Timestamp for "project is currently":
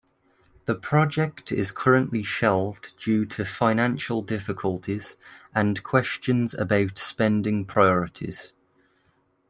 0.73-2.23